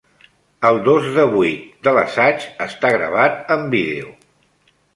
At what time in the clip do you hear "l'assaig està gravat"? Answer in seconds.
1.97-3.55